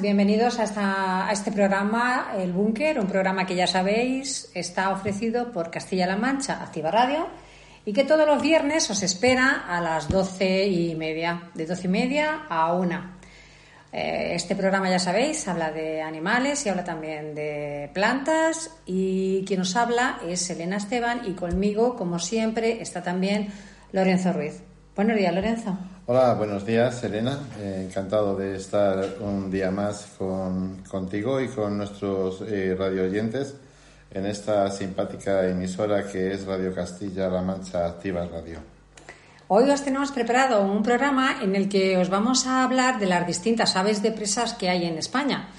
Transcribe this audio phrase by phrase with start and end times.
[0.00, 6.14] Bienvenidos a, este programa El Búnker, un programa que ya sabéis está ofrecido por Castilla-La
[6.14, 7.26] Mancha, Activa Radio,
[7.84, 11.90] y que todos los viernes os espera a las doce y media, de doce y
[11.90, 13.18] media a una.
[13.92, 19.62] Eh, este programa, ya sabéis, habla de animales y habla también de plantas, y quien
[19.62, 23.48] os habla es Elena Esteban, y conmigo, como siempre, está también
[23.90, 24.62] Lorenzo Ruiz.
[24.94, 25.76] Buenos días, Lorenzo.
[26.04, 27.38] Hola, buenos días, Elena.
[27.60, 30.16] Eh, encantado de estar un día más
[30.90, 33.54] contigo y con nuestros eh, radio oyentes
[34.10, 38.58] en esta simpática emisora que es Radio Castilla-La Mancha Activa Radio.
[39.46, 43.24] Hoy os tenemos preparado un programa en el que os vamos a hablar de las
[43.24, 45.50] distintas aves de presas que hay en España.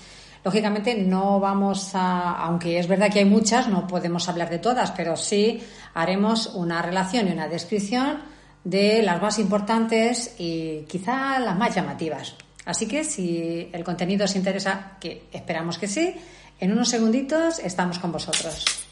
[0.44, 4.92] Lógicamente no vamos a, aunque es verdad que hay muchas, no podemos hablar de todas,
[4.92, 5.64] pero sí
[5.94, 8.33] haremos una relación y una descripción
[8.64, 12.36] de las más importantes y quizá las más llamativas.
[12.66, 16.16] Así que si el contenido os interesa, que esperamos que sí,
[16.60, 18.83] en unos segunditos estamos con vosotros.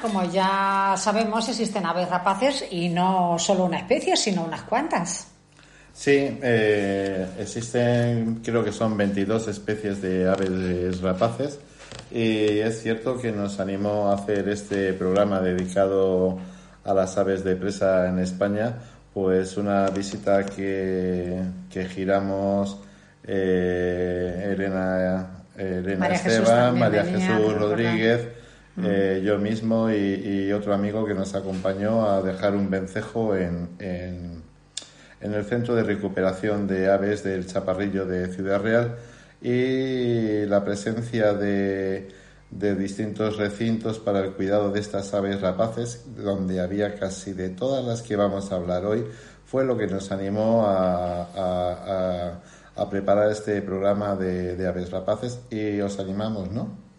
[0.00, 5.26] Como ya sabemos, existen aves rapaces y no solo una especie, sino unas cuantas.
[5.92, 11.58] Sí, eh, existen, creo que son 22 especies de aves rapaces
[12.10, 16.38] y es cierto que nos animó a hacer este programa dedicado
[16.84, 18.76] a las aves de presa en España,
[19.12, 22.78] pues una visita que, que giramos
[23.24, 28.39] eh, Elena, Elena Esteban, María Jesús Rodríguez.
[28.78, 34.42] Eh, yo mismo y, otro amigo que nos acompañó a dejar un vencejo en, en,
[35.20, 38.96] el centro de recuperación de aves del Chaparrillo de Ciudad Real
[39.42, 42.08] y la presencia de,
[42.50, 47.84] de distintos recintos para el cuidado de estas aves rapaces, donde había casi de todas
[47.84, 49.04] las que vamos a hablar hoy,
[49.44, 52.40] fue lo que nos animó a, a,
[52.76, 56.89] a, preparar este programa de, de aves rapaces y os animamos, ¿no?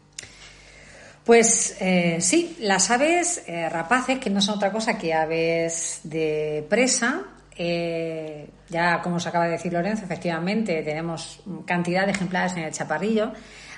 [1.25, 6.65] Pues eh, sí, las aves eh, rapaces, que no son otra cosa que aves de
[6.67, 7.21] presa,
[7.55, 12.71] eh, ya como os acaba de decir Lorenzo, efectivamente tenemos cantidad de ejemplares en el
[12.71, 13.33] chaparrillo,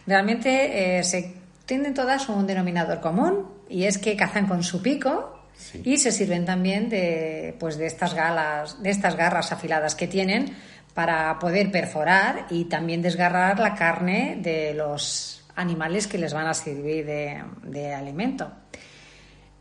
[0.07, 5.39] realmente se tienen todas un denominador común y es que cazan con su pico
[5.83, 10.55] y se sirven también de, pues de estas galas, de estas garras afiladas que tienen
[10.93, 16.53] para poder perforar y también desgarrar la carne de los animales que les van a
[16.53, 18.52] servir de, alimento.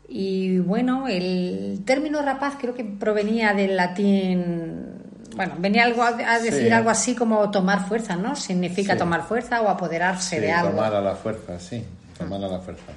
[0.07, 5.01] Y bueno, el término rapaz creo que provenía del latín,
[5.35, 8.35] bueno, venía algo a, decir algo así como tomar fuerza, ¿no?
[8.35, 10.71] Significa tomar fuerza o apoderarse de algo.
[10.71, 11.83] Tomar a la fuerza, sí,
[12.17, 12.91] tomar a la fuerza.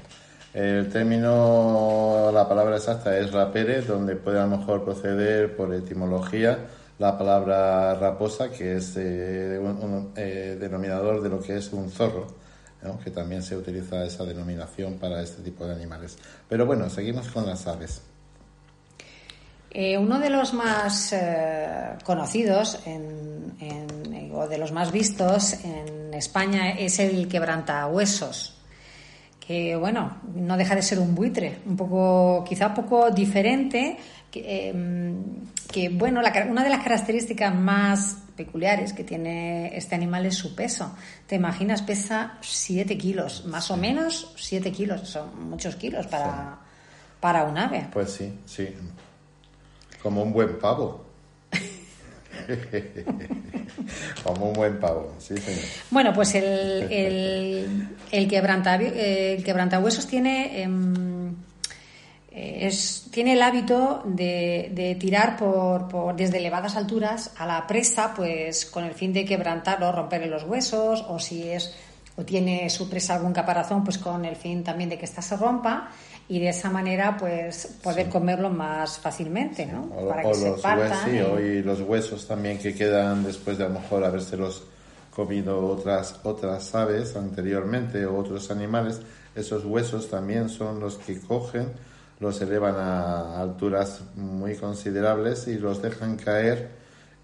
[0.53, 6.59] El término, la palabra exacta es rapere, donde puede a lo mejor proceder por etimología
[6.99, 12.46] la palabra raposa, que es eh, un, eh, denominador de lo que es un zorro
[13.03, 16.16] que también se utiliza esa denominación para este tipo de animales.
[16.48, 18.03] Pero bueno, seguimos con las aves.
[19.71, 22.78] Eh, uno de los más eh, conocidos
[24.33, 28.55] o de los más vistos en España es el quebrantahuesos,
[29.47, 33.97] que bueno, no deja de ser un buitre, un poco, quizá un poco diferente,
[34.31, 36.21] que, em, que bueno,
[36.51, 40.95] una de las características más peculiares que tiene este animal es su peso.
[41.27, 41.83] ¿Te imaginas?
[41.83, 46.59] Pesa 7 kilos, más o menos 7 kilos, son muchos kilos para,
[47.21, 47.87] para un ave.
[47.92, 48.69] Pues sí, sí.
[50.03, 51.05] Como un buen pavo.
[54.24, 55.65] Como un buen pavo, sí, señor.
[55.91, 56.44] Bueno, pues el,
[56.91, 60.62] el, el, quebranta, quebrantahuesos tiene...
[60.62, 61.34] Em,
[62.36, 68.66] eh, es, tiene el hábito de, tirar por, desde elevadas alturas a la presa, pues
[68.66, 71.74] con el fin de quebrantarlo, romperle los huesos, o si es
[72.18, 75.36] o tiene su presa algún caparazón, pues con el fin también de que ésta se
[75.36, 75.91] rompa
[76.28, 79.84] y de esa manera pues poder comerlo más fácilmente, ¿no?
[79.97, 81.15] O, Para que se los partan.
[81.15, 81.63] y...
[81.63, 84.65] los huesos también que quedan después de a lo mejor habérselos
[85.15, 89.01] comido otras otras aves anteriormente o otros animales,
[89.34, 91.73] esos huesos también son los que cogen
[92.21, 96.71] los elevan a alturas muy considerables y los dejan caer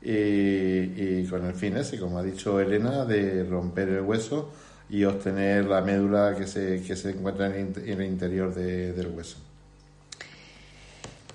[0.02, 4.50] y, con el fin ese, como ha dicho Elena, de romper el hueso
[4.92, 9.38] y obtener la médula que se, que se encuentra en, el interior del hueso.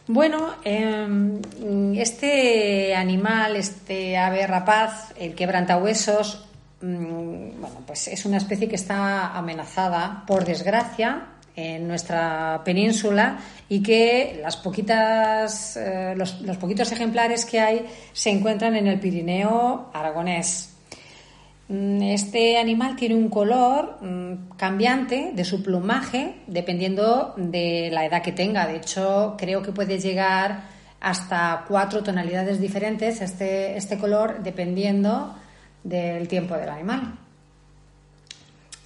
[0.06, 1.42] Bueno, em,
[1.96, 6.46] este animal, este ave rapaz, el quebrantahuesos,
[6.82, 13.82] mm, bueno, pues es una especie que está amenazada, por desgracia, en nuestra península y
[13.82, 20.77] que las poquitas, eh, los, poquitos ejemplares que hay se encuentran en el Pirineo aragonés.
[21.70, 28.22] Mm, este animal tiene un color mm, cambiante de su plumaje dependiendo de la edad
[28.22, 28.68] que tenga.
[28.68, 35.36] De hecho, creo que puede llegar hasta cuatro tonalidades diferentes este, este color dependiendo
[35.84, 37.18] del tiempo del animal.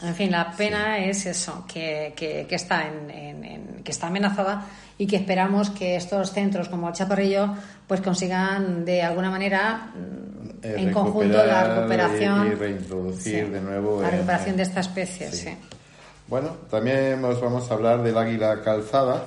[0.02, 4.66] En fin, la pena es eso, que, que, está en, que está amenazada
[4.98, 7.54] y que esperamos que estos centros como el Chaparrillo
[7.88, 10.21] pues consigan de alguna manera mm,
[10.64, 15.32] eh, en conjunto la recuperación y, reintroducir de nuevo la recuperación de esta especie.
[15.32, 15.50] Sí.
[16.28, 19.26] Bueno, también nos vamos a hablar del águila calzada,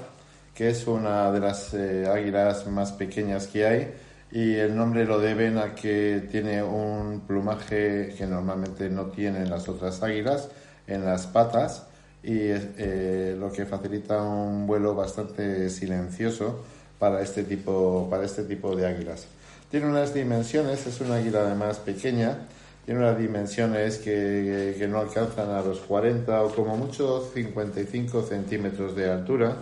[0.54, 3.94] que es una de las eh, águilas más pequeñas que hay
[4.34, 9.68] y el nombre lo deben a que tiene un plumaje que normalmente no tienen las
[9.68, 10.48] otras águilas
[10.86, 11.84] en las patas
[12.22, 16.64] y eh, lo que facilita un vuelo bastante silencioso
[16.98, 19.26] para este tipo para este tipo de águilas.
[19.74, 22.46] Tiene unas dimensiones, es una águila además pequeña,
[22.84, 28.94] tiene unas dimensiones que, que no alcanzan a los 40 o como mucho 55 centímetros
[28.94, 29.56] de altura.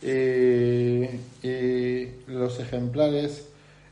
[0.00, 1.02] Y,
[2.28, 3.48] los ejemplares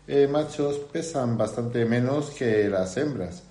[0.07, 3.43] eh, machos pesan bastante menos que las hembras.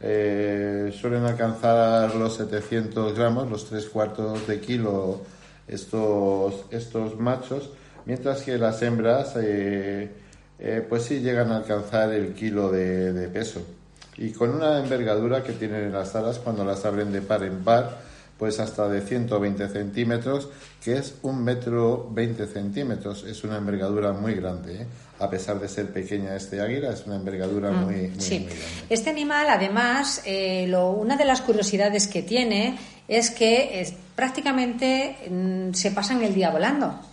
[0.00, 5.20] Eh, suelen alcanzar los 700 gramos, los tres cuartos de kilo
[5.68, 7.70] estos, estos machos,
[8.04, 10.10] mientras que las hembras eh,
[10.64, 13.60] eh, pues sí llegan a alcanzar el kilo de, peso.
[14.16, 17.98] Y con una envergadura que tienen las alas cuando las abren de par en par,
[18.38, 20.48] pues hasta de 120 centímetros,
[20.82, 23.24] que es un metro 20 centímetros.
[23.24, 24.86] Es una envergadura muy grande
[25.18, 28.38] a pesar de ser pequeña este águila, es una envergadura mm, muy, muy, sí.
[28.38, 28.56] grande.
[28.88, 35.74] Este animal, además, eh, lo, una de las curiosidades que tiene es que prácticamente mm,
[35.74, 37.11] se pasan el día volando.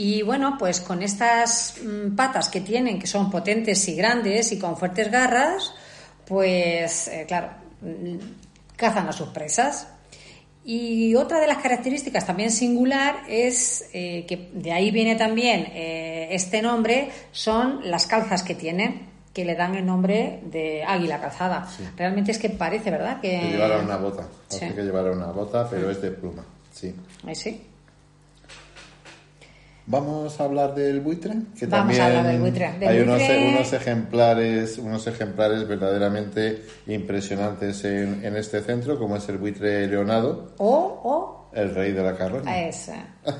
[0.00, 4.58] Y bueno, pues con estas mm, patas que tienen, que son potentes y grandes y
[4.58, 5.74] con fuertes garras,
[6.24, 7.48] pues eh, claro,
[8.76, 9.88] cazan a sus presas.
[10.64, 16.28] Y otra de las características también singular es eh, que de ahí viene también eh,
[16.30, 21.68] este nombre, son las calzas que tiene, que le dan el nombre de águila calzada.
[21.96, 23.20] Realmente es que parece, ¿verdad?
[23.20, 26.94] Que, que llevara una bota, parece que llevara una bota, pero es de pluma, sí.
[27.26, 27.60] Ahí sí.
[29.90, 32.66] Vamos a hablar del buitre, que Vamos también a hablar del buitre.
[32.66, 39.38] hay Unos, unos, ejemplares, unos ejemplares verdaderamente impresionantes en, en, este centro, como es el
[39.38, 40.52] buitre leonado.
[40.58, 42.68] O, o el rey de la carroña.
[42.68, 42.90] Es,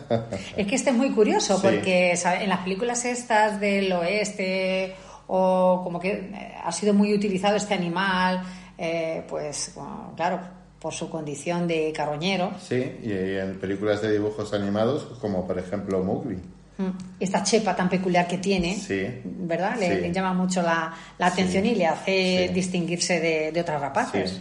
[0.57, 4.95] es que este es muy curioso, porque en las películas estas del oeste,
[5.27, 8.43] o como que eh, ha sido muy utilizado este animal,
[8.79, 9.75] eh, pues
[10.17, 10.41] claro,
[10.81, 12.53] por su condición de carroñero.
[12.61, 16.37] Sí, y en películas de dibujos animados, como por ejemplo Mowgli.
[16.79, 16.91] Mm.
[17.19, 19.77] Esta chepa tan peculiar que tiene, sí, ¿verdad?
[19.79, 24.41] Le, llama mucho la, atención y le hace distinguirse de, otras rapaces.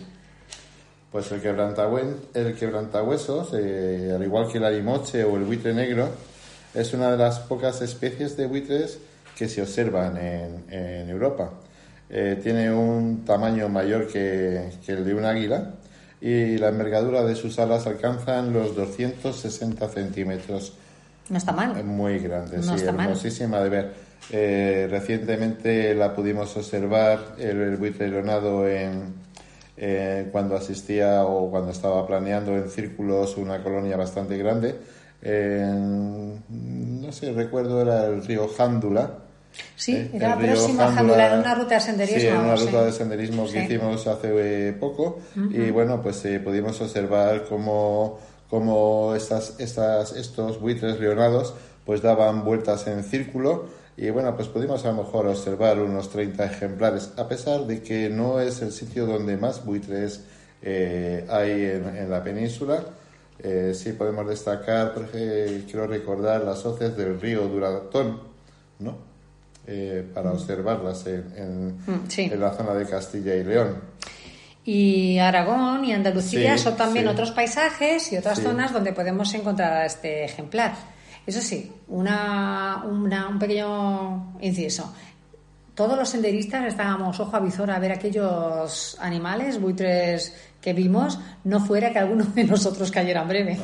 [1.12, 1.42] Pues el,
[2.34, 6.10] el quebrantahuesos, eh, al igual que el arimoche o el buitre negro,
[6.76, 9.00] es una de las pocas especies de buitres
[9.36, 11.54] que se observan en, Europa.
[12.10, 15.74] Eh, tiene un tamaño mayor que, que el de un águila
[16.22, 20.74] y la envergadura de sus alas alcanzan los 260 centímetros
[21.30, 21.84] No está mal.
[21.84, 23.08] Muy grande, No sí, está mal.
[23.08, 23.94] hermosísima de ver.
[24.32, 29.14] Eh, recientemente la pudimos observar, el, el buitre leonado, en,
[29.78, 34.76] eh, cuando asistía o cuando estaba planeando en círculos una colonia bastante grande.
[35.22, 36.42] En,
[37.02, 39.20] no sé, recuerdo era el río Jándula.
[39.76, 42.20] Sí, Eh, era río próxima Jándula- en una ruta de senderismo.
[42.20, 42.66] Sí, en una sí.
[42.66, 43.58] ruta de senderismo que Sí.
[43.60, 44.30] hicimos hace
[44.70, 45.20] eh, poco.
[45.52, 51.54] Y bueno, pues eh, pudimos observar cómo, cómo estas, estas, estos buitres leonados
[51.86, 53.66] pues daban vueltas en círculo.
[53.96, 58.10] Y bueno, pues pudimos a lo mejor observar unos 30 ejemplares, a pesar de que
[58.10, 60.22] no es el sitio donde más buitres
[60.62, 62.84] eh, hay en, en la península.
[63.40, 68.20] Eh, sí podemos destacar, por ejemplo, quiero recordar las hoces del río Duratón,
[68.80, 69.07] ¿no?
[69.70, 72.30] Eh, para observarlas en, en- Mm, sí.
[72.32, 73.76] en la zona de Castilla y León.
[74.64, 77.12] Y Aragón y Andalucía Sí, son también sí.
[77.12, 80.74] otros paisajes y otras zonas donde podemos encontrar a este ejemplar.
[81.26, 84.94] Eso sí, una, una- un pequeño inciso.
[85.76, 91.60] Todos los senderistas estábamos ojo a visor a ver aquellos animales, buitres que vimos, no
[91.60, 93.60] fuera que alguno de nosotros cayera en breve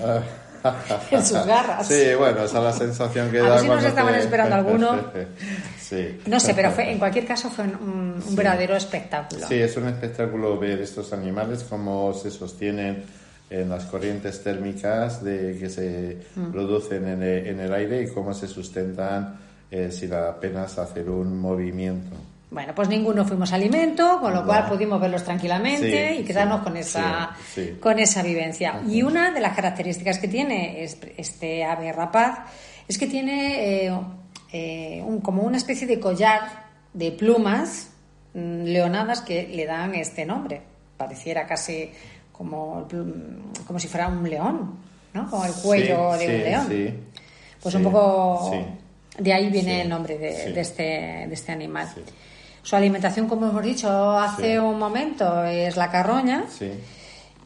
[1.12, 1.88] en sus garras.
[1.88, 4.55] Sí, bueno, esa es la sensación que A da ver si nos estaban te- esperando
[4.55, 5.03] alguno.
[5.82, 6.20] sí.
[6.25, 8.36] No sé, pero fue, en cualquier caso fue un, un Sí.
[8.36, 9.48] verdadero espectáculo.
[9.48, 13.03] Sí, es un espectáculo ver estos animales cómo se sostienen
[13.50, 16.51] en las corrientes térmicas de, que se Mm.
[16.51, 19.38] producen en el, en el aire y cómo se sustentan
[19.70, 22.15] eh, sin apenas hacer un movimiento.
[22.53, 26.63] Bueno, pues ninguno fuimos alimento, con lo cual pudimos verlos tranquilamente Sí, y quedarnos sí,
[26.63, 28.79] con esa sí, con esa vivencia.
[28.88, 32.39] Y una de las características que tiene es- este ave rapaz
[32.88, 34.00] es que tiene eh,
[34.51, 36.41] eh, un- como una especie de collar
[36.93, 37.89] de plumas
[38.36, 40.62] mm, leonadas que le dan este nombre.
[40.98, 41.89] Pareciera casi
[42.31, 44.75] como, plum- como si fuera un león,
[45.13, 45.29] ¿no?
[45.29, 46.67] Como el cuello de un león.
[47.62, 48.51] Pues un poco
[49.17, 51.88] de ahí viene el nombre de, de este, de este animal.
[52.63, 54.58] Su alimentación, como hemos dicho hace Sí.
[54.58, 56.46] un momento, es la carroña.
[56.50, 56.72] Sí.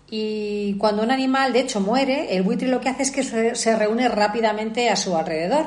[0.10, 3.76] Y cuando un animal, de hecho, muere, el buitre lo que hace es que se,
[3.76, 5.66] reúne rápidamente a su alrededor.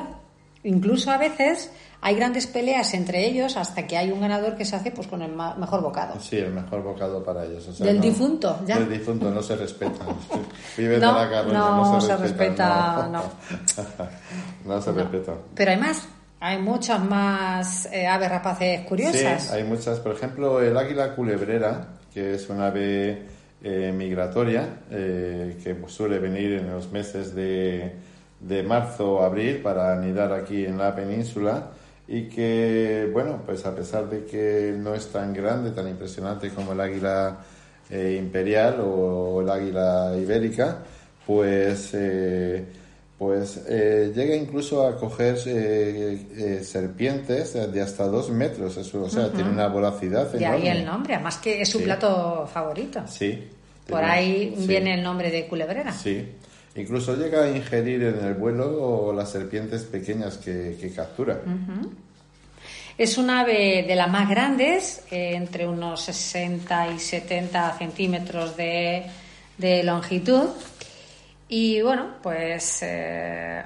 [0.63, 4.75] Incluso a veces hay grandes peleas entre ellos hasta que hay un ganador que se
[4.75, 6.19] hace pues con el mejor bocado.
[6.19, 7.67] Sí, el mejor bocado para ellos.
[7.67, 8.79] o sea, Del no- difunto, ya.
[8.79, 10.05] Del difunto no se respeta.
[10.77, 12.95] Viven No, de la carroña, no no, se, se respeta.
[12.95, 13.23] respeta, no.
[14.65, 15.33] No se respeta.
[15.53, 16.07] Pero hay más.
[16.43, 19.43] Hay muchas más eh, aves rapaces curiosas.
[19.43, 19.99] Sí, hay muchas.
[19.99, 23.27] Por ejemplo, el águila culebrera, que es una ave
[23.63, 27.91] eh, migratoria eh, que suele venir en los meses de,
[28.39, 31.73] de marzo o abril para anidar aquí en la península
[32.07, 36.73] y que, bueno, pues a pesar de que no es tan grande, tan impresionante como
[36.73, 37.37] el águila
[37.91, 40.79] imperial o el águila ibérica,
[41.23, 41.95] pues...
[43.21, 49.09] pues eh, llega incluso a coger eh, eh, serpientes de hasta dos metros, eso, o
[49.09, 50.57] sea, tiene una voracidad De enorme.
[50.71, 51.83] ahí el nombre, además que es su Sí.
[51.83, 53.03] plato favorito.
[53.07, 53.47] Sí.
[53.87, 55.91] Por tiene- ahí sí, viene el nombre de culebrera.
[55.93, 56.29] Sí.
[56.75, 61.41] Incluso llega a ingerir en el vuelo las serpientes pequeñas que, que captura.
[62.97, 69.03] Es un ave de las más grandes, eh, entre unos 60 y 70 centímetros de,
[69.59, 70.47] de longitud.
[71.53, 73.61] Y bueno, pues eh,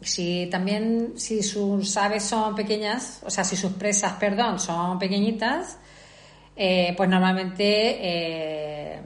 [0.00, 5.76] si también si sus aves son pequeñas, o sea, si sus presas, perdón, son pequeñitas,
[6.54, 7.64] eh, pues normalmente
[8.00, 9.00] eh,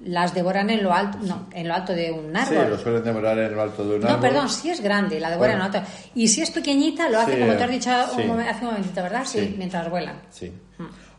[0.00, 2.70] las devoran en lo alto, no, en lo alto de un Sí, árbol.
[2.70, 4.20] lo suelen devorar en lo alto de un No, árbol.
[4.20, 5.72] perdón, si es grande, la devoran Bueno.
[5.76, 5.90] en alto.
[6.16, 8.30] Y si es pequeñita, lo hace, Sí, como te has dicho un sí.
[8.48, 9.22] hace un momentito, ¿verdad?
[9.24, 9.54] Sí, Sí.
[9.56, 10.20] mientras vuelan.
[10.30, 10.52] Sí.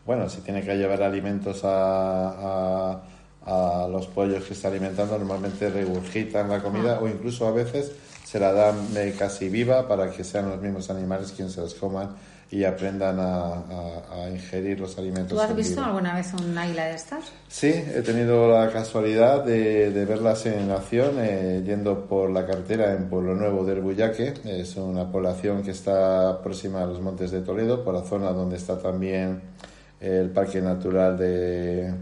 [0.04, 1.70] Bueno, si tiene que llevar alimentos a,
[2.92, 3.02] a-
[3.46, 7.92] a los pollos que está alimentando, normalmente regurgitan la comida o incluso a veces
[8.24, 11.74] se la dan eh, casi viva para que sean los mismos animales quienes se los
[11.74, 12.10] coman
[12.50, 15.32] y aprendan a, a- a ingerir los alimentos.
[15.36, 15.86] ¿Tú has visto vivo.
[15.86, 17.24] alguna vez un águila de estas?
[17.48, 22.92] Sí, he tenido la casualidad de, de verlas en acción eh, yendo por la carretera
[22.92, 24.34] en Pueblo Nuevo del Buyaque.
[24.44, 28.56] Es una población que está próxima a los Montes de Toledo, por la zona donde
[28.56, 29.40] está también
[30.00, 31.94] el Parque Natural de,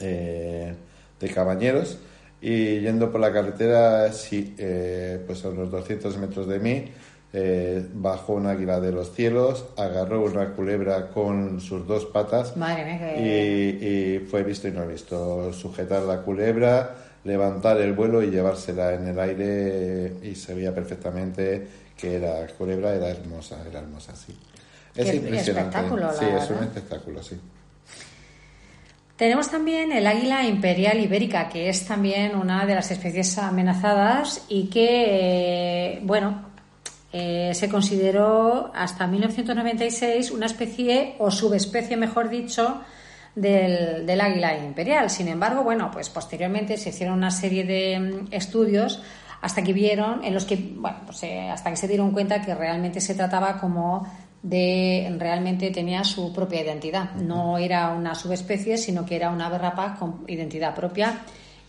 [0.00, 0.74] eh,
[1.20, 1.98] de Cabañeros.
[2.40, 6.84] Y yendo por la carretera, sí, eh, pues a unos 200 metros de mí,
[7.32, 12.84] eh, bajó un águila de los cielos, agarró una culebra con sus dos patas Madre
[12.84, 13.78] mía, que...
[13.80, 15.52] y, y fue visto y no visto.
[15.52, 21.66] Sujetar la culebra, levantar el vuelo y llevársela en el aire y se veía perfectamente
[21.96, 24.36] que la culebra era hermosa, era hermosa, sí.
[24.94, 25.78] Es Qué impresionante.
[25.78, 27.40] espectáculo, sí, es un espectáculo, sí.
[29.22, 34.64] Tenemos también el águila imperial ibérica, que es también una de las especies amenazadas y
[34.64, 35.04] que,
[35.94, 36.42] eh, bueno,
[37.12, 42.80] eh, se consideró hasta 1996 una especie o subespecie, mejor dicho,
[43.36, 45.08] del, águila imperial.
[45.08, 49.00] Sin embargo, bueno, pues posteriormente se hicieron una serie de mm, estudios
[49.40, 52.56] hasta que vieron, en los que, bueno, pues, eh, hasta que se dieron cuenta que
[52.56, 54.04] realmente se trataba como
[54.42, 57.12] de realmente tenía su propia identidad.
[57.14, 61.20] No era una subespecie, sino que era una ave rapaz con identidad propia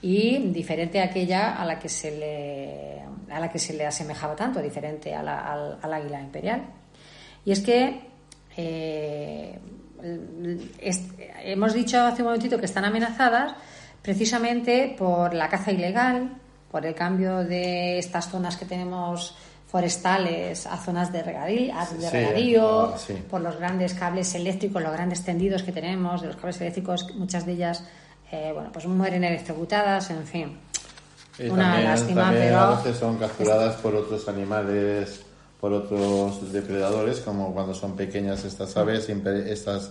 [0.02, 3.00] y diferente a aquella a la que se le,
[3.32, 6.64] a la que se le asemejaba tanto, diferente al, al, águila imperial.
[7.46, 8.02] Y es que
[8.58, 9.60] eh,
[11.44, 13.54] hemos dicho hace un momentito que están amenazadas
[14.02, 16.38] precisamente por la caza ilegal,
[16.70, 19.38] por el cambio de estas zonas que tenemos
[19.74, 25.24] forestales a zonas de regadío, de regadío ah, por los grandes cables eléctricos, los grandes
[25.24, 27.84] tendidos que tenemos de los cables eléctricos, muchas de ellas
[28.32, 30.60] eh, bueno, pues mueren electrocutadas, en fin.
[31.50, 32.60] una lástima, pero...
[32.60, 35.22] a veces son capturadas por otros animales,
[35.60, 39.90] por otros depredadores, como cuando son pequeñas estas aves, estas,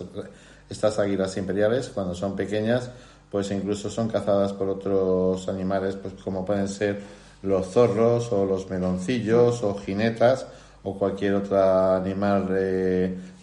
[0.70, 2.88] estas águilas imperiales, cuando son pequeñas,
[3.32, 7.00] pues incluso son cazadas por otros animales, pues como pueden ser
[7.42, 10.46] los zorros o los meloncillos o jinetas
[10.84, 11.62] o cualquier otro
[11.94, 12.48] animal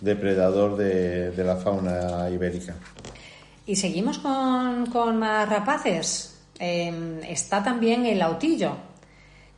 [0.01, 2.75] depredador de, la fauna ibérica.
[3.65, 6.37] Y seguimos con, más rapaces.
[6.57, 8.75] Em, está también el autillo,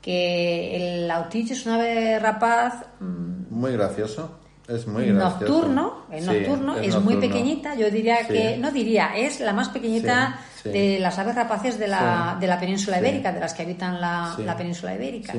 [0.01, 2.85] que el autillo es un ave rapaz...
[2.99, 4.37] Mm, muy gracioso.
[4.75, 9.53] Es muy nocturno, es nocturno, es, muy pequeñita, yo diría que, no diría, es la
[9.53, 13.63] más pequeñita de las aves rapaces de la, de la península ibérica, de las que
[13.63, 15.33] habitan la, península ibérica.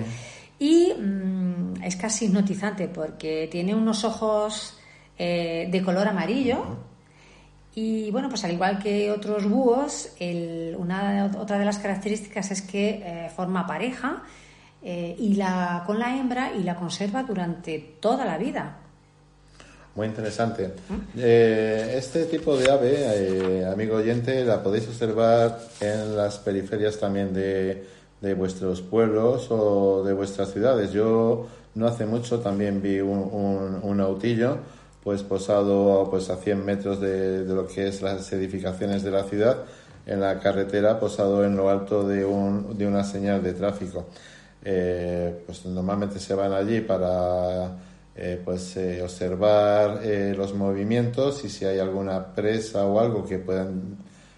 [0.58, 4.78] Y mm, es casi hipnotizante porque tiene unos ojos
[5.18, 6.64] eh, de color amarillo.
[7.74, 10.10] Y bueno, pues al igual que otros búhos,
[10.76, 14.22] una, otra de las características es que eh, forma pareja
[14.82, 18.81] eh, y la, con la hembra y la conserva durante toda la vida.
[19.94, 20.72] Muy interesante.
[21.18, 27.34] Eh, este tipo de ave, eh, amigo oyente, la podéis observar en las periferias también
[27.34, 27.84] de,
[28.22, 30.92] de, vuestros pueblos o de vuestras ciudades.
[30.92, 34.58] Yo no hace mucho también vi un, un, autillo
[35.04, 39.24] pues posado pues a 100 metros de, de, lo que es las edificaciones de la
[39.24, 39.64] ciudad
[40.06, 44.06] en la carretera posado en lo alto de, un, de una señal de tráfico.
[44.64, 47.72] Eh, pues normalmente se van allí para
[48.14, 53.38] eh, pues eh, observar eh, los movimientos y si hay alguna presa o algo que
[53.38, 53.96] puedan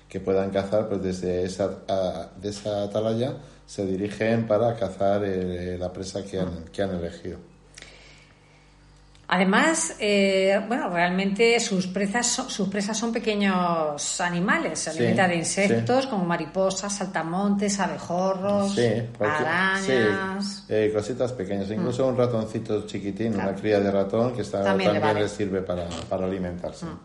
[0.09, 6.25] que puedan cazar pues desde esa de esa atalaya se dirigen para cazar la presa
[6.25, 7.54] que han, que han elegido
[9.27, 15.37] Además, eh, bueno, realmente sus presas, son, sus presas son pequeños animales, se alimenta de
[15.37, 18.77] insectos como mariposas, saltamontes, abejorros,
[19.19, 20.67] arañas.
[20.69, 22.09] Eh, cositas pequeñas, incluso mm.
[22.09, 26.85] un ratoncito chiquitín, una cría de ratón que está, también, le, sirve para, alimentarse.
[26.85, 26.99] Mm.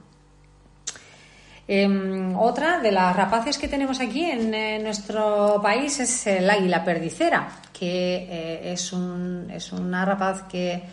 [1.72, 7.48] Em, otra de las rapaces que tenemos aquí en, nuestro país es el águila perdicera,
[7.72, 10.84] que eh, es, un, es una rapaz que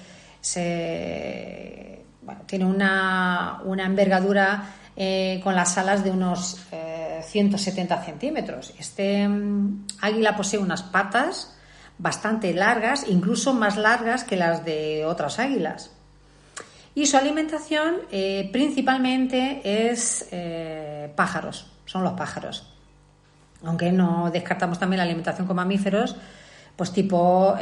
[2.47, 6.59] tiene una, envergadura eh, con las alas de unos
[7.23, 8.75] 170 eh, centímetros.
[8.79, 11.55] Este mm, águila posee unas patas
[11.99, 15.91] bastante largas, incluso más largas que las de otras águilas.
[16.95, 20.29] Y su alimentación eh, principalmente es
[21.15, 22.73] pájaros, son los pájaros.
[23.65, 26.17] Aunque no descartamos también la alimentación con mamíferos,
[26.75, 27.55] pues tipo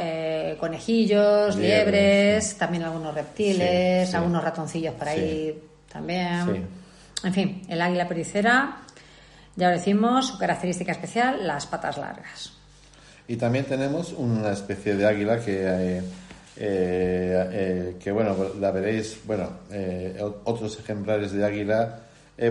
[0.55, 6.67] eh, conejillos, liebres, también algunos reptiles, algunos ratoncillos por ahí también.
[7.23, 8.81] En fin, el águila pericera,
[9.55, 12.53] ya lo decimos, su característica especial, las patas largas.
[13.27, 16.01] Y también tenemos una especie de águila que, eh,
[16.57, 19.49] eh, que bueno, la veréis, bueno,
[20.43, 21.99] otros ejemplares de águila,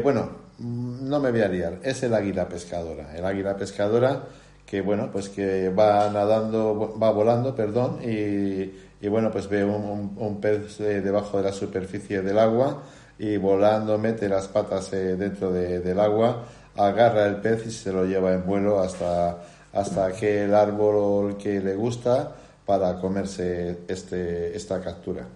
[0.02, 3.14] bueno, no me voy a liar, es el águila pescadora.
[3.16, 4.24] El águila pescadora
[4.66, 10.80] que bueno, pues que va nadando, va volando, perdón, y, bueno, pues ve un, pez
[10.80, 12.82] eh, debajo de la superficie del agua
[13.18, 16.44] y volando mete las patas eh, dentro del agua,
[16.76, 19.38] agarra el pez y se lo lleva en vuelo hasta,
[19.72, 25.26] hasta aquel árbol que le gusta para comerse este, esta captura.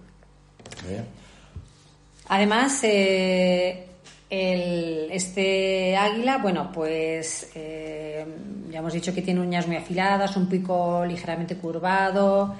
[2.27, 3.88] Además, eh,
[4.29, 8.25] el, este águila, bueno, pues eh,
[8.69, 12.55] ya hemos dicho que tiene uñas muy afiladas, un pico ligeramente curvado,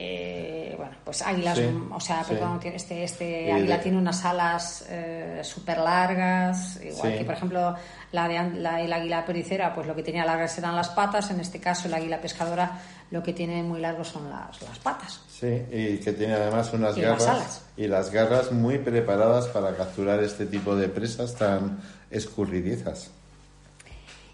[0.00, 2.32] eh, bueno, pues águilas, Sí, o sea, sí.
[2.34, 4.86] perdón, este, este águila de- tiene unas alas
[5.42, 7.18] súper largas, igual Sí.
[7.18, 7.74] que por ejemplo
[8.12, 11.40] la de la, el águila pericera, pues lo que tenía largas eran las patas, en
[11.40, 12.78] este caso el águila pescadora
[13.10, 15.20] lo que tiene muy largo son las, las patas.
[15.28, 17.62] Sí, y que tiene además unas Y garras alas.
[17.76, 21.80] y las garras muy preparadas para capturar este tipo de presas tan
[22.10, 23.10] escurridizas.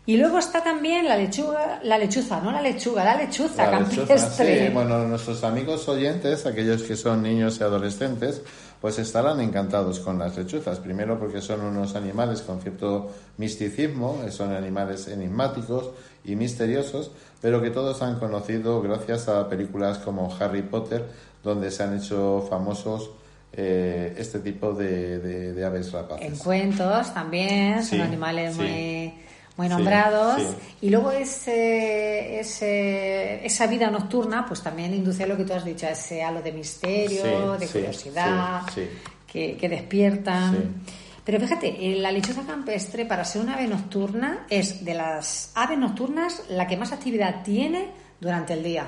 [0.06, 4.06] Y luego está también la lechuga, la lechuza, no la lechuga, la lechuza La lechuza,
[4.06, 4.66] campestre.
[4.68, 8.42] sí, bueno, nuestros amigos oyentes, aquellos que son niños y adolescentes,
[8.82, 10.78] pues estarán encantados con las lechuzas.
[10.78, 15.90] Primero porque son unos animales con cierto misticismo, son animales enigmáticos
[16.22, 21.02] y misteriosos, pero que todos han conocido gracias a películas como Harry Potter,
[21.42, 23.10] donde se han hecho famosos
[23.56, 26.26] eh, este tipo de, de- de aves rapaces.
[26.26, 28.60] En cuentos también, son Sí, animales sí.
[28.62, 29.14] muy,
[29.56, 30.40] muy nombrados.
[30.42, 30.48] sí.
[30.82, 35.64] Y luego ese, ese- esa vida nocturna, pues también induce a lo que tú has
[35.64, 38.88] dicho, a ese halo de misterio, Sí, de sí, curiosidad, sí, sí.
[39.26, 40.54] Que, que despiertan.
[40.54, 40.92] Sí.
[41.24, 45.78] Pero fíjate, eh, la lechuza campestre, para ser una ave nocturna, es de las aves
[45.78, 48.86] nocturnas la que más actividad tiene durante el día.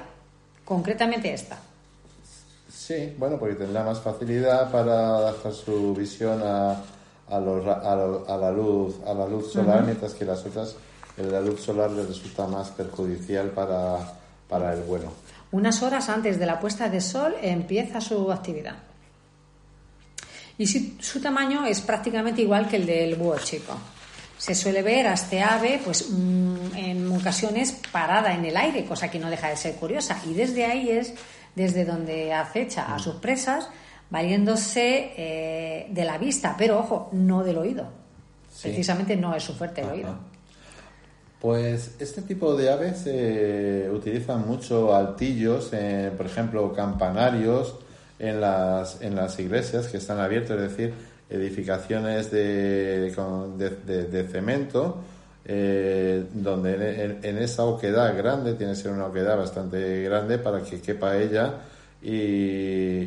[0.65, 1.59] Concretamente esta.
[2.71, 6.83] Sí, bueno, porque tendrá más facilidad para adaptar su visión a,
[7.29, 10.77] a, los a, lo- a la luz a la luz solar, mientras que las otras
[11.17, 13.99] eh, la luz solar le resulta más perjudicial para,
[14.49, 15.13] para el vuelo.
[15.53, 18.75] Unas horas antes de la puesta de sol empieza su actividad.
[20.59, 23.75] Y si- su tamaño es prácticamente igual que el del búho chico.
[24.39, 29.11] Se suele ver a este ave, pues mm, en ocasiones parada en el aire, cosa
[29.11, 30.21] que no deja de ser curiosa.
[30.27, 31.15] Y desde ahí es
[31.55, 33.69] desde donde acecha a sus presas,
[34.11, 37.85] valiéndose eh, de la vista, pero ojo, no del oído.
[38.53, 38.69] Sí.
[38.69, 40.15] Precisamente no es su fuerte el oído.
[41.41, 47.77] Pues este tipo de aves eh, utilizan mucho altillos, eh, por ejemplo, campanarios
[48.19, 50.95] en las, en las iglesias que están abiertos, es decir,
[51.29, 54.97] edificaciones de, de, de- de cemento,
[55.45, 60.39] eh, donde en, en- en esa oquedad grande, tiene que ser una oquedad bastante grande
[60.39, 61.55] para que quepa ella
[62.03, 62.11] y,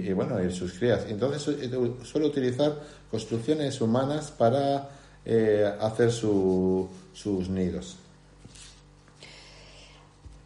[0.07, 1.01] y, bueno, y sus crías.
[1.07, 2.75] Entonces su- suele utilizar
[3.11, 4.89] construcciones humanas para
[5.25, 7.97] eh, hacer su- sus nidos.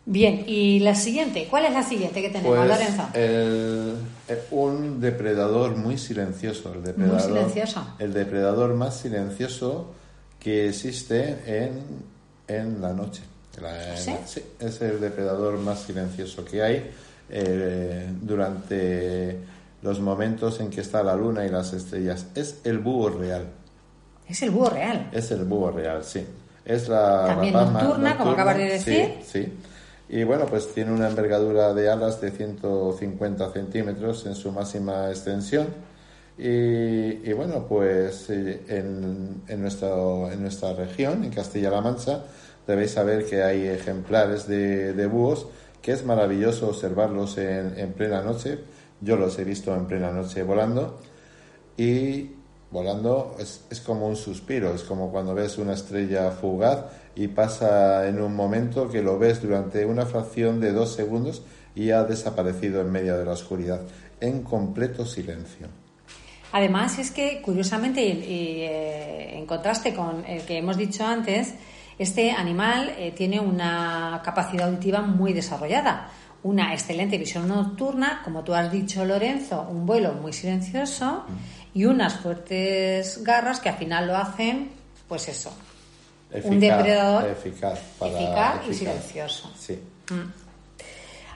[0.05, 3.03] Bien, y la siguiente, ¿cuál es la siguiente que tenemos, Pues Lorenzo?
[3.13, 3.93] el-
[4.27, 7.87] eh, un depredador muy silencioso, el depredador, silencioso.
[7.99, 9.87] el depredador más silencioso
[10.39, 11.83] que existe en,
[12.49, 13.21] en la noche.
[13.61, 14.11] La- ¿Sí?
[14.25, 16.91] sí, es el depredador más silencioso que hay
[17.29, 19.37] eh, durante
[19.81, 22.27] los momentos en que está la luna y las estrellas.
[22.35, 23.45] Es el búho real.
[24.27, 25.09] Es el búho real.
[25.11, 26.25] Es el búho real, sí.
[26.65, 29.15] Es la También rapaz nocturna, como acabas de decir.
[29.25, 29.51] Sí,
[30.09, 35.67] Y bueno, pues tiene una envergadura de alas de 150 centímetros en su máxima extensión.
[36.37, 36.47] Y,
[37.29, 42.23] y bueno, pues eh, en, en, nuestro- en nuestra región, en Castilla-La Mancha,
[42.65, 45.47] debéis saber que hay ejemplares de, de búhos
[45.83, 48.57] que es maravilloso observarlos en, en plena noche.
[49.01, 50.99] Yo los he visto en plena noche volando
[51.77, 52.31] y
[52.71, 58.07] volando es, es como un suspiro, es como cuando ves una estrella fugaz y pasa
[58.07, 61.43] en un momento que lo ves durante una fracción de dos segundos
[61.75, 63.81] y ha desaparecido en medio de la oscuridad,
[64.21, 65.67] en completo silencio.
[66.53, 71.55] Además, es que, curiosamente, y, y, eh, en contraste con el que hemos dicho antes,
[71.97, 76.09] este animal eh, tiene una capacidad auditiva muy desarrollada,
[76.43, 81.25] una excelente visión nocturna, como tú has dicho, Lorenzo, un vuelo muy silencioso
[81.73, 84.69] y unas fuertes garras que al final lo hacen,
[85.07, 85.55] pues eso,
[86.43, 89.51] un depredador eficaz, para- eficaz y silencioso.
[89.57, 89.79] Sí.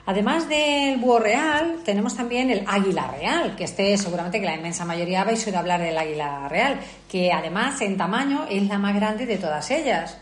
[0.06, 4.86] Además del búho real, tenemos también el águila real, que este seguramente que la inmensa
[4.86, 9.26] mayoría a oír hablar del águila real, que además en tamaño es la más grande
[9.26, 10.16] de todas ellas.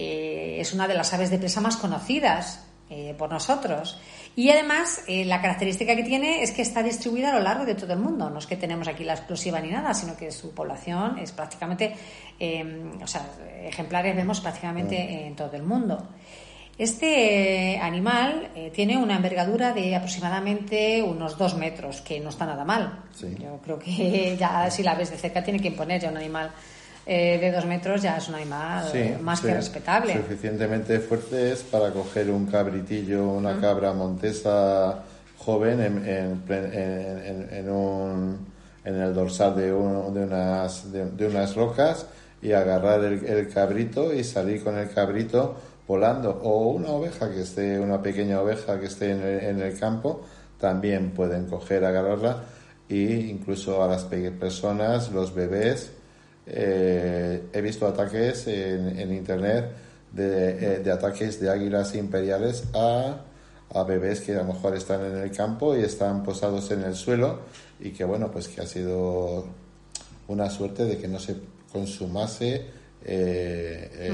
[0.00, 3.98] Eh, es una de las aves de presa más conocidas eh, por nosotros.
[4.36, 7.74] Y además, eh, la característica que tiene es que está distribuida a lo largo de
[7.74, 8.30] todo el mundo.
[8.30, 11.94] No es que tenemos aquí la exclusiva ni nada, sino que su población es prácticamente,
[12.38, 13.26] eh, o sea,
[13.64, 16.08] ejemplares vemos prácticamente en todo el mundo.
[16.78, 22.64] Este animal eh, tiene una envergadura de aproximadamente unos dos metros, que no está nada
[22.64, 23.02] mal.
[23.12, 23.34] Sí.
[23.36, 26.52] Yo creo que ya si la ves de cerca tiene que imponer ya un animal
[27.08, 30.12] eh, de dos metros, ya es un animal Sí, más sí, que respetable.
[30.14, 35.02] Suficientemente fuertes para coger un cabritillo, una cabra montesa
[35.38, 38.46] joven en, en, en- un,
[38.84, 42.06] en el dorsal de, un- de, unas, de, de unas rocas
[42.42, 46.30] y agarrar el, el cabrito y salir con el cabrito volando.
[46.42, 50.22] O una oveja que esté, una pequeña oveja que esté en el, en el campo,
[50.60, 52.42] también pueden coger, agarrarla
[52.88, 55.92] e incluso a las personas, los bebés.
[56.50, 59.70] Eh, he visto ataques en, internet
[60.12, 63.20] de, de, ataques de águilas imperiales a,
[63.74, 66.94] a bebés que a lo mejor están en el campo y están posados en el
[66.94, 67.40] suelo
[67.80, 69.46] y que bueno, pues que ha sido
[70.28, 71.36] una suerte de que no se
[71.70, 74.10] consumase eh,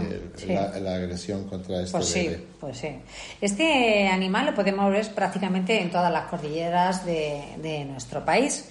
[0.47, 2.89] mm, la, agresión contra este pues sí, Pues sí.
[3.41, 8.69] Este animal lo podemos ver prácticamente en todas las cordilleras de, nuestro país.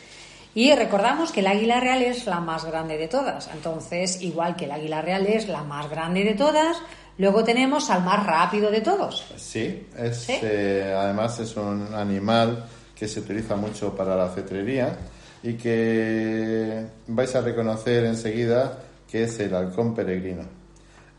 [0.56, 3.50] Y recordamos que el águila real es la más grande de todas.
[3.54, 6.78] Entonces, igual que el águila real es la más grande de todas,
[7.18, 9.26] luego tenemos al más rápido de todos.
[9.36, 14.96] Sí, es, eh, además es un animal que se utiliza mucho para la cetrería
[15.42, 20.44] y que vais a reconocer enseguida que es el halcón peregrino.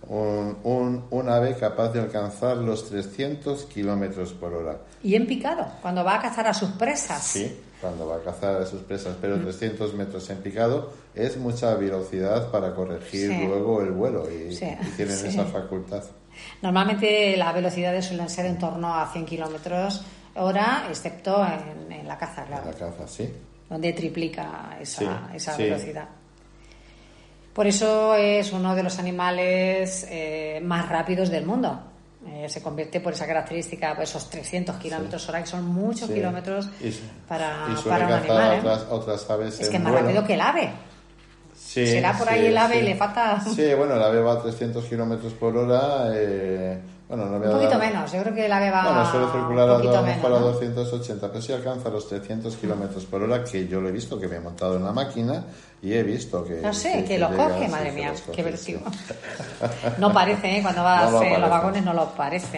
[0.07, 4.79] Un, un, ave capaz de alcanzar los 300 kilómetros por hora.
[5.03, 7.23] Y en picado, cuando va a cazar a sus presas.
[7.23, 9.97] Sí, cuando va a cazar a sus presas, pero 300 mm.
[9.97, 16.03] metros en picado es mucha velocidad para corregir luego el vuelo y, tienen esa facultad.
[16.63, 20.03] Normalmente las velocidades suelen ser en torno a 100 kilómetros
[20.37, 22.63] hora, excepto en, la caza, claro.
[22.63, 23.31] En la caza, sí.
[23.69, 26.09] Donde triplica esa, esa velocidad.
[27.53, 31.81] Por eso es uno de los animales eh, más rápidos del mundo.
[32.27, 36.69] Eh, se convierte por esa característica, por esos 300 kilómetros hora, que son muchos kilómetros
[37.29, 38.63] para, para un animal.
[38.65, 38.71] ¿eh?
[38.91, 40.73] Otras, aves es que es más rápido que el ave.
[41.55, 43.41] Será por ahí el ave y le falta.
[43.41, 46.13] Sí, bueno, el ave va a 300 kilómetros por hora.
[46.15, 49.75] Eh, bueno, no un poquito menos, yo creo que ave va bueno, suele circular a,
[49.75, 54.19] a 280, pero sí alcanza los 300 kilómetros por hora, que yo lo he visto,
[54.19, 55.45] que me he montado en la máquina
[55.83, 56.63] y he visto que...
[56.63, 58.81] No sé, que, lo coge, madre mía, qué vertigo.
[59.99, 60.63] no parece, ¿eh?
[60.63, 62.57] cuando vas en los vagones no lo parece.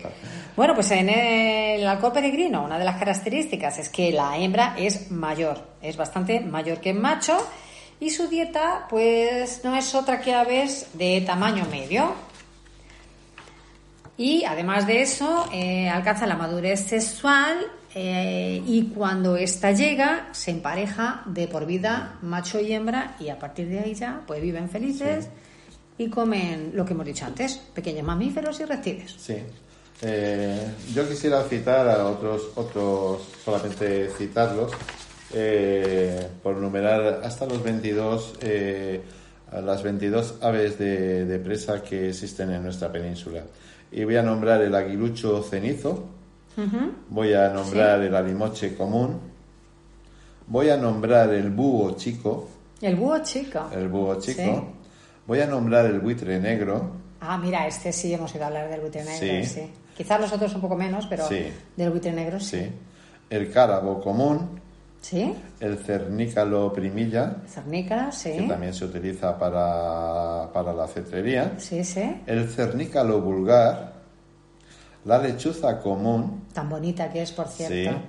[0.56, 5.12] bueno, pues en el alcohol peregrino, una de las características es que la hembra es
[5.12, 7.38] mayor, es bastante mayor que el macho,
[8.00, 12.12] y su dieta, pues, no es otra que aves de tamaño medio,
[14.18, 17.58] y además de eso, eh, alcanza la madurez sexual
[17.94, 23.38] eh, y cuando ésta llega, se empareja de por vida macho y hembra y a
[23.38, 25.28] partir de ahí ya pues viven felices
[25.98, 29.14] y comen lo que hemos dicho antes, pequeños mamíferos y reptiles.
[29.18, 29.36] Sí.
[30.02, 34.72] Eh, yo quisiera citar a otros, otros solamente citarlos,
[36.42, 38.34] por numerar hasta los 22,
[39.52, 43.42] las 22 aves de presa que existen en nuestra península
[43.92, 46.04] y voy a nombrar el aguilucho cenizo,
[47.08, 49.20] voy a nombrar el alimoche común,
[50.46, 52.48] voy a nombrar el búho chico.
[52.80, 53.68] El búho chico.
[53.72, 54.72] El búho chico.
[55.26, 56.90] Voy a nombrar el buitre negro.
[57.20, 59.70] Ah, mira, este sí hemos ido a hablar del buitre negro, sí.
[59.96, 62.70] Quizás los otros un poco menos, pero del buitre negro sí.
[63.28, 64.60] El cárabo común.
[65.00, 65.34] Sí.
[65.60, 67.36] El cernícalo primilla.
[67.46, 68.32] Cernícalo, sí.
[68.32, 70.25] Que también se utiliza para,
[70.56, 71.52] para la cetrería.
[71.58, 72.22] Sí, sí.
[72.26, 73.92] El cernícalo vulgar.
[75.04, 76.46] La lechuza común.
[76.54, 78.00] Tan bonita que es, por cierto.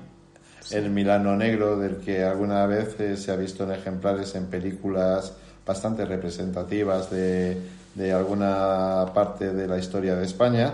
[0.62, 0.78] Sí.
[0.78, 5.34] El milano negro, del que alguna vez eh, se ha visto en ejemplares en películas
[5.66, 7.62] bastante representativas de,
[7.96, 10.72] de alguna parte de la historia de España.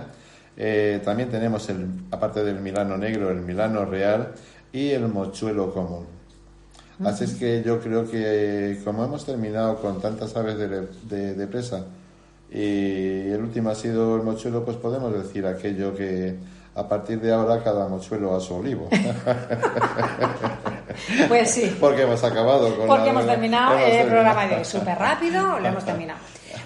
[0.55, 4.33] Eh, también tenemos, el, aparte del milano negro, el milano real
[4.71, 6.05] y el mochuelo común.
[7.03, 11.85] Así es que yo creo que como hemos terminado con tantas aves de, de, presa
[12.51, 16.37] y el último ha sido el mochuelo, pues podemos decir aquello que
[16.75, 18.89] a partir de ahora cada mochuelo a su olivo.
[21.27, 21.75] pues sí.
[21.79, 26.19] Porque hemos acabado con Porque hemos terminado el programa de súper rápido, lo hemos terminado.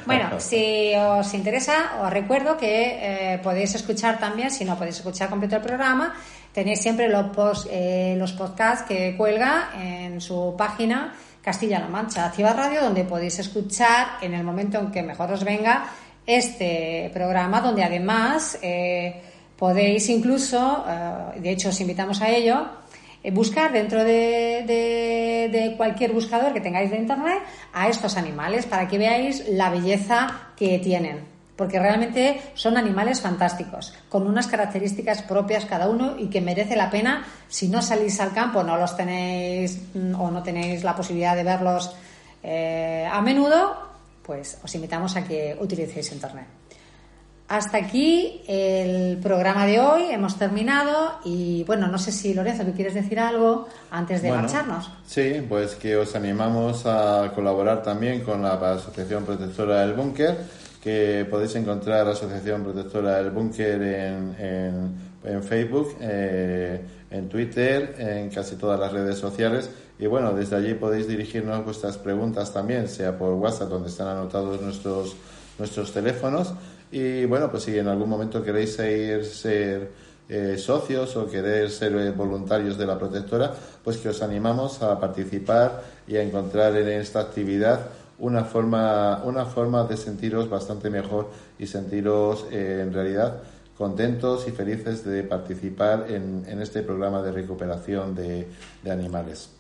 [0.06, 5.30] Bueno, si os interesa, os recuerdo que eh, podéis escuchar también, si no podéis escuchar
[5.30, 6.14] completo el programa,
[6.58, 7.08] tenéis siempre
[7.70, 14.18] eh, los podcasts que cuelga en su página Castilla-La Mancha Activa Radio, donde podéis escuchar
[14.24, 15.86] en el momento en que mejor os venga
[16.26, 19.22] este programa, donde además eh,
[19.56, 22.66] podéis incluso, eh, de hecho os invitamos a ello,
[23.34, 24.64] buscar dentro de,
[25.52, 27.38] de, cualquier buscador que tengáis de internet
[27.72, 33.94] a estos animales para que veáis la belleza que tienen porque realmente son animales fantásticos,
[34.08, 38.32] con unas características propias cada uno y que merece la pena, si no salís al
[38.32, 41.94] campo, no los tenéis mm, o no tenéis la posibilidad de verlos
[42.44, 43.76] eh, a menudo,
[44.22, 46.46] pues os invitamos a que utilicéis Internet.
[47.50, 52.74] Hasta aquí el programa de hoy, hemos terminado y bueno, no sé si Lorenzo, ¿tú
[52.74, 54.92] quieres decir algo antes de marcharnos?
[55.06, 61.28] Sí, pues que os animamos a colaborar también con la Asociación Protectora del Búnker que
[61.30, 64.36] podéis encontrar la Asociación Protectora del Búnker en,
[65.28, 69.70] en Facebook, eh, en Twitter, en casi todas las redes sociales.
[70.00, 74.62] Y bueno, desde allí podéis dirigirnos vuestras preguntas también, sea por WhatsApp, donde están anotados
[74.62, 75.16] nuestros,
[75.58, 76.54] nuestros teléfonos.
[76.92, 79.92] Y bueno, pues si en algún momento queréis ser, ser
[80.30, 85.00] eh, socios o querer ser eh, voluntarios de la protectora, pues que os animamos a
[85.00, 87.88] participar y a encontrar en esta actividad
[88.20, 93.42] una forma, de sentiros bastante mejor y sentiros eh, en realidad
[93.78, 98.48] contentos y felices de participar en, este programa de recuperación de,
[98.90, 99.52] animales.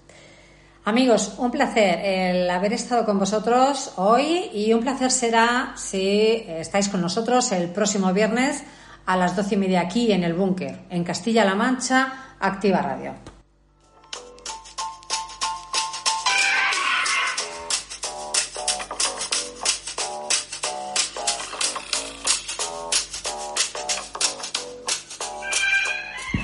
[0.85, 6.89] Amigos, un placer el haber estado con vosotros hoy y un placer será si estáis
[6.89, 8.63] con nosotros el próximo viernes
[9.05, 13.36] a las doce y media aquí en el búnker, en Castilla-La Mancha, Activa Radio.